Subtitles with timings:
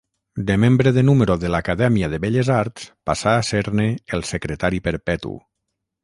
[0.45, 3.85] De membre de número de l'Acadèmia de Belles Arts passà a ser-ne
[4.19, 5.35] el secretari perpetu.